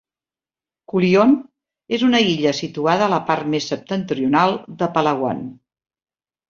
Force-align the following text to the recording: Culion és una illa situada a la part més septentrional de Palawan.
Culion 0.93 1.35
és 1.99 2.07
una 2.09 2.23
illa 2.31 2.55
situada 2.63 3.07
a 3.09 3.13
la 3.15 3.23
part 3.31 3.53
més 3.57 3.71
septentrional 3.75 4.61
de 4.83 4.93
Palawan. 4.99 5.47